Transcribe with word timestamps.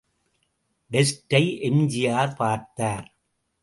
டெஸ்டை 0.91 1.43
எம்.ஜி.ஆர்.பார்த்தார். 1.61 3.07